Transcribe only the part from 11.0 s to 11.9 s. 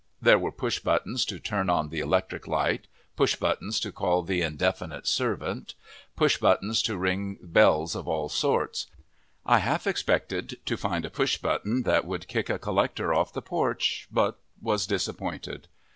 a push button